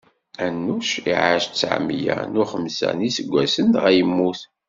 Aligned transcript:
Anuc 0.45 0.89
iɛac 1.11 1.43
tteɛmeyya 1.47 2.17
u 2.41 2.43
xemsa 2.51 2.89
n 2.97 3.05
iseggasen, 3.07 3.67
dɣa 3.75 3.91
yemmut. 3.97 4.41